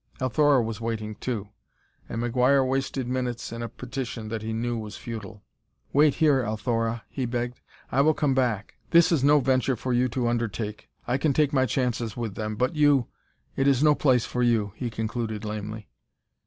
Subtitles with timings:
[0.19, 1.49] Althora was waiting, too,
[2.09, 5.43] and McGuire wasted minutes in a petition that he knew was futile.
[5.93, 7.61] "Wait here, Althora," he begged.
[7.91, 10.89] "I will come back; this is no venture for you to undertake.
[11.05, 13.09] I can take my chances with them, but you!
[13.55, 15.87] It is no place for you," he concluded lamely.